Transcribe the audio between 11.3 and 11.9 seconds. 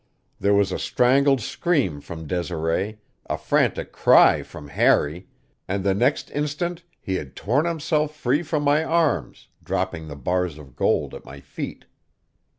feet.